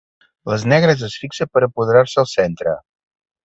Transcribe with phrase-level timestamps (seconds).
[0.51, 2.79] Les negres es fixe per apoderar-se el centre.